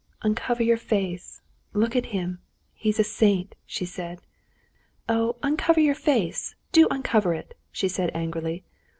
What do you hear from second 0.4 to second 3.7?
your face—look at him! He's a saint,"